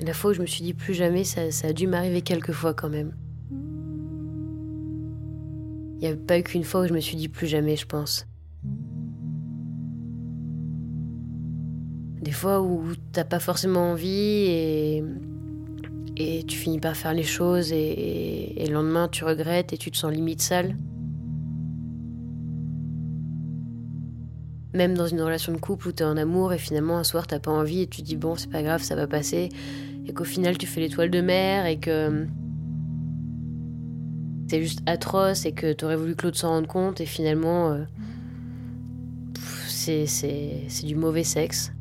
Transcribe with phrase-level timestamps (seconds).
[0.00, 2.74] La fois où je me suis dit plus jamais, ça, a dû m'arriver quelques fois
[2.74, 3.14] quand même.
[5.94, 7.86] Il n'y a pas eu qu'une fois où je me suis dit plus jamais, je
[7.86, 8.26] pense.
[12.20, 14.08] Des fois où t'as pas forcément envie
[14.48, 15.04] et,
[16.16, 19.90] et tu finis par faire les choses et, et le lendemain tu regrettes et tu
[19.90, 20.76] te sens limite sale.
[24.76, 27.38] Même dans une relation de couple où t'es en amour et finalement un soir t'as
[27.38, 29.48] pas envie et tu dis bon c'est pas grave ça va passer
[30.06, 32.26] et qu'au final tu fais l'étoile de mer et que
[34.50, 37.84] c'est juste atroce et que t'aurais voulu que l'autre s'en rende compte et finalement euh,
[39.66, 41.72] c'est c'est du mauvais sexe.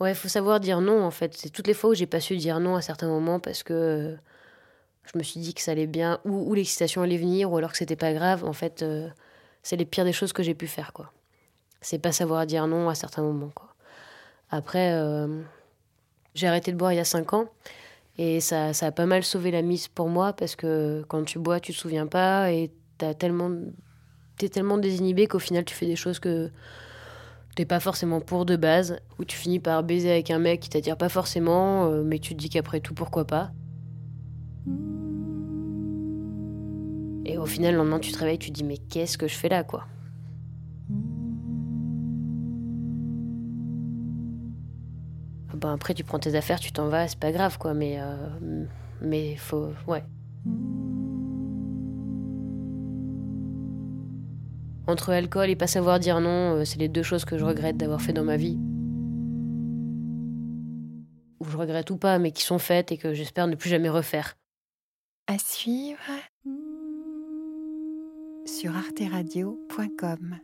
[0.00, 1.32] Ouais, faut savoir dire non en fait.
[1.34, 3.72] C'est toutes les fois où j'ai pas su dire non à certains moments parce que
[3.72, 4.16] euh,
[5.12, 7.72] je me suis dit que ça allait bien ou, ou l'excitation allait venir ou alors
[7.72, 8.44] que c'était pas grave.
[8.44, 9.08] En fait, euh,
[9.62, 11.12] c'est les pires des choses que j'ai pu faire quoi.
[11.80, 13.52] C'est pas savoir dire non à certains moments.
[14.50, 15.42] Après, euh,
[16.34, 17.48] j'ai arrêté de boire il y a 5 ans
[18.18, 21.38] et ça, ça a pas mal sauvé la mise pour moi parce que quand tu
[21.38, 23.50] bois, tu te souviens pas et t'as tellement,
[24.38, 26.50] t'es tellement désinhibé qu'au final tu fais des choses que
[27.56, 30.68] t'es pas forcément pour de base, où tu finis par baiser avec un mec qui
[30.68, 33.50] t'attire pas forcément, euh, mais tu te dis qu'après tout pourquoi pas.
[37.28, 39.34] Et au final, le lendemain, tu te réveilles, tu te dis mais qu'est-ce que je
[39.34, 39.84] fais là quoi?
[45.52, 48.66] Ben après, tu prends tes affaires, tu t'en vas, c'est pas grave quoi, mais euh,
[49.00, 50.04] mais faut ouais.
[54.86, 57.76] Entre alcool et pas savoir dire non, euh, c'est les deux choses que je regrette
[57.76, 58.56] d'avoir fait dans ma vie.
[61.40, 63.88] Ou je regrette ou pas, mais qui sont faites et que j'espère ne plus jamais
[63.88, 64.36] refaire.
[65.26, 65.98] À suivre
[68.56, 70.40] sur arteradio.com.